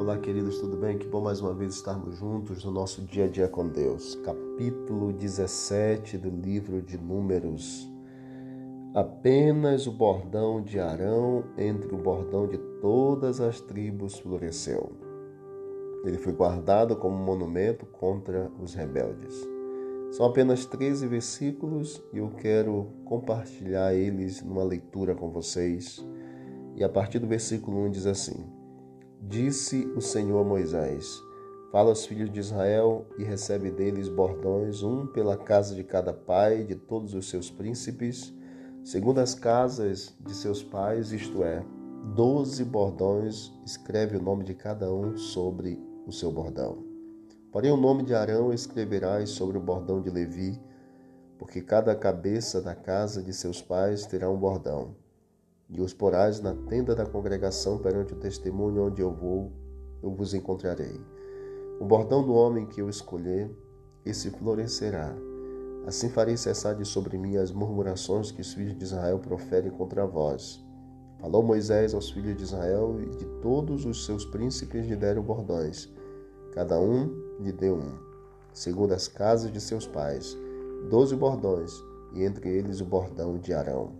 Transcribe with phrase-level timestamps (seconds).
[0.00, 0.96] Olá, queridos, tudo bem?
[0.96, 4.14] Que bom mais uma vez estarmos juntos no nosso dia a dia com Deus.
[4.24, 7.86] Capítulo 17 do livro de Números.
[8.94, 14.90] Apenas o bordão de Arão entre o bordão de todas as tribos floresceu.
[16.02, 19.34] Ele foi guardado como monumento contra os rebeldes.
[20.12, 26.02] São apenas 13 versículos e eu quero compartilhar eles numa leitura com vocês.
[26.74, 28.59] E a partir do versículo 1 diz assim:
[29.22, 31.22] Disse o Senhor a Moisés:
[31.70, 36.64] Fala aos filhos de Israel e recebe deles bordões, um pela casa de cada pai
[36.64, 38.32] de todos os seus príncipes,
[38.82, 41.62] segundo as casas de seus pais, isto é,
[42.14, 46.82] doze bordões, escreve o nome de cada um sobre o seu bordão.
[47.52, 50.58] Porém, o nome de Arão escreverás sobre o bordão de Levi,
[51.38, 54.94] porque cada cabeça da casa de seus pais terá um bordão
[55.70, 59.52] e os porás na tenda da congregação perante o testemunho onde eu vou,
[60.02, 61.00] eu vos encontrarei.
[61.78, 63.50] O bordão do homem que eu escolher,
[64.04, 65.14] esse florescerá.
[65.86, 70.06] Assim farei cessar de sobre mim as murmurações que os filhos de Israel proferem contra
[70.06, 70.62] vós.
[71.18, 75.88] Falou Moisés aos filhos de Israel e de todos os seus príncipes lhe deram bordões.
[76.52, 77.98] Cada um lhe deu um,
[78.52, 80.36] segundo as casas de seus pais,
[80.90, 81.72] doze bordões,
[82.14, 83.99] e entre eles o bordão de Arão.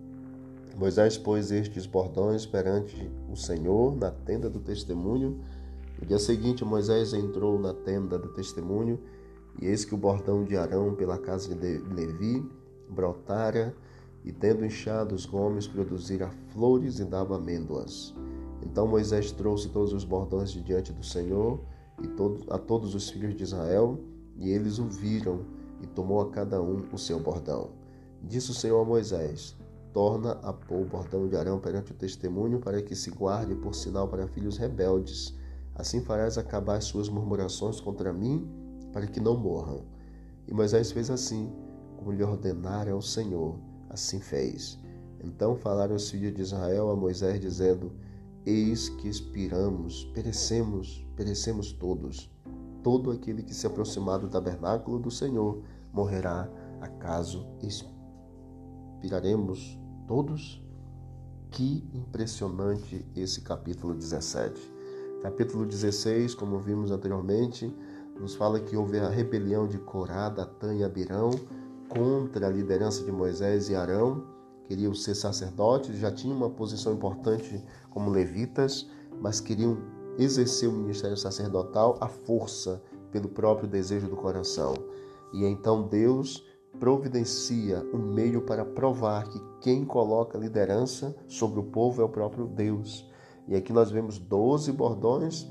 [0.77, 5.41] Moisés pôs estes bordões perante o Senhor na tenda do testemunho.
[6.01, 8.99] No dia seguinte, Moisés entrou na tenda do testemunho,
[9.61, 12.49] e eis que o bordão de Arão pela casa de Levi
[12.89, 13.75] brotara,
[14.25, 18.15] e tendo inchado os gomes, produzira flores e dava amêndoas.
[18.63, 21.61] Então Moisés trouxe todos os bordões de diante do Senhor
[22.03, 23.99] e todo, a todos os filhos de Israel,
[24.37, 25.41] e eles o viram,
[25.83, 27.71] e tomou a cada um o seu bordão.
[28.23, 29.57] Disse o Senhor a Moisés:
[29.93, 33.75] torna a pôr o bordão de Arão perante o testemunho, para que se guarde por
[33.75, 35.35] sinal para filhos rebeldes.
[35.75, 38.49] Assim farás acabar suas murmurações contra mim,
[38.93, 39.85] para que não morram.
[40.47, 41.53] E Moisés fez assim,
[41.97, 43.59] como lhe ordenara o Senhor,
[43.89, 44.79] assim fez.
[45.23, 47.93] Então falaram os filhos de Israel a Moisés, dizendo:
[48.47, 52.31] Eis que expiramos, perecemos, perecemos todos.
[52.83, 55.63] Todo aquele que se aproximar do tabernáculo do Senhor
[55.93, 56.49] morrerá,
[56.81, 57.47] acaso
[59.03, 59.80] expiraremos
[60.11, 60.61] todos?
[61.53, 64.61] Que impressionante esse capítulo 17.
[65.23, 67.73] Capítulo 16, como vimos anteriormente,
[68.19, 71.31] nos fala que houve a rebelião de Corá, Datã e Abirão
[71.89, 74.25] contra a liderança de Moisés e Arão.
[74.67, 79.79] Queriam ser sacerdotes, já tinham uma posição importante como levitas, mas queriam
[80.19, 82.83] exercer o ministério sacerdotal à força,
[83.13, 84.75] pelo próprio desejo do coração.
[85.33, 86.50] E então Deus
[86.81, 92.47] providencia um meio para provar que quem coloca liderança sobre o povo é o próprio
[92.47, 93.09] Deus.
[93.47, 95.47] E aqui nós vemos 12 bordões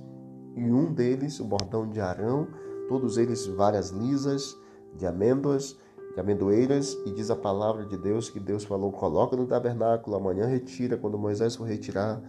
[0.55, 2.47] e um deles, o bordão de Arão,
[2.89, 4.57] todos eles várias lisas
[4.97, 5.77] de amêndoas,
[6.15, 10.47] de amendoeiras, e diz a palavra de Deus que Deus falou: coloca no tabernáculo, amanhã
[10.47, 12.21] retira, quando Moisés for retirar.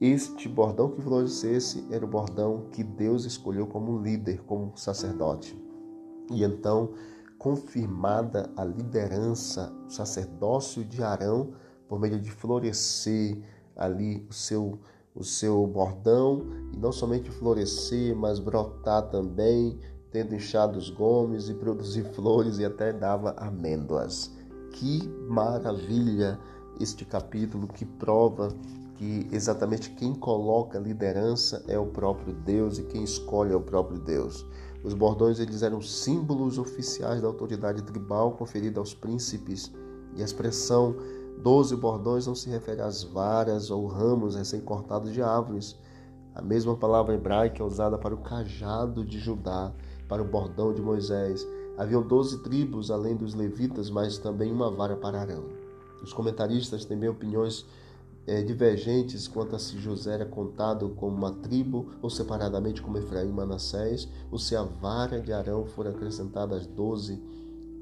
[0.00, 5.60] Este bordão que florescesse era o bordão que Deus escolheu como líder, como sacerdote.
[6.30, 6.92] E então
[7.38, 11.52] confirmada a liderança, o sacerdócio de Arão,
[11.88, 13.38] por meio de florescer
[13.76, 14.78] ali o seu,
[15.14, 19.78] o seu bordão, e não somente florescer, mas brotar também,
[20.10, 24.32] tendo inchado os gomes e produzir flores e até dava amêndoas.
[24.72, 26.38] Que maravilha
[26.80, 28.48] este capítulo que prova
[28.98, 33.98] que exatamente quem coloca liderança é o próprio Deus e quem escolhe é o próprio
[34.00, 34.44] Deus.
[34.84, 39.72] Os bordões eles eram símbolos oficiais da autoridade tribal conferida aos príncipes,
[40.14, 40.94] e a expressão
[41.42, 45.76] doze bordões não se refere às varas ou ramos recém-cortados de árvores.
[46.34, 49.72] A mesma palavra hebraica é usada para o cajado de Judá,
[50.08, 51.46] para o bordão de Moisés.
[51.76, 55.44] Haviam doze tribos, além dos levitas, mas também uma vara para Arão.
[56.02, 57.66] Os comentaristas têm opiniões
[58.28, 63.30] é, divergentes quanto a se José era contado como uma tribo ou separadamente como Efraim
[63.30, 67.22] e Manassés, ou se a vara de Arão for acrescentada às doze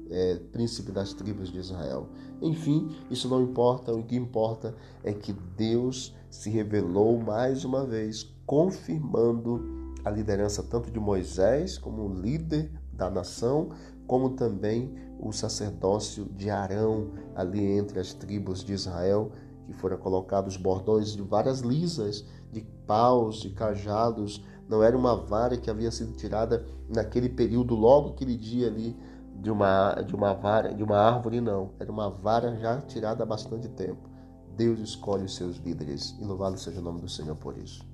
[0.09, 2.07] é, príncipes das tribos de Israel.
[2.41, 4.73] Enfim, isso não importa, o que importa
[5.03, 9.61] é que Deus se revelou mais uma vez, confirmando
[10.05, 13.71] a liderança tanto de Moisés como líder da nação,
[14.07, 19.29] como também o sacerdócio de Arão ali entre as tribos de Israel
[19.67, 24.43] que foram colocados bordões de várias lisas, de paus, de cajados.
[24.67, 28.97] Não era uma vara que havia sido tirada naquele período, logo aquele dia ali
[29.35, 31.71] de uma, de uma vara, de uma árvore, não.
[31.79, 34.09] Era uma vara já tirada há bastante tempo.
[34.55, 37.85] Deus escolhe os seus líderes e louvado seja o nome do Senhor por isso.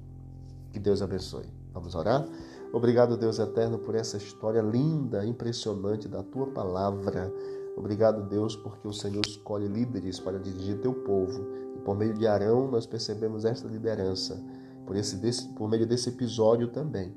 [0.71, 1.45] Que Deus abençoe.
[1.73, 2.25] Vamos orar?
[2.71, 7.31] Obrigado, Deus eterno, por essa história linda, impressionante da tua palavra.
[7.75, 11.45] Obrigado, Deus, porque o Senhor escolhe líderes para dirigir teu povo.
[11.75, 14.41] E por meio de Arão nós percebemos esta liderança.
[14.85, 17.13] Por, esse, desse, por meio desse episódio também.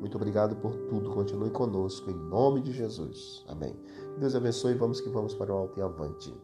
[0.00, 1.10] Muito obrigado por tudo.
[1.10, 3.44] Continue conosco, em nome de Jesus.
[3.46, 3.76] Amém.
[4.18, 4.74] Deus abençoe.
[4.74, 6.34] Vamos que vamos para o alto e avante.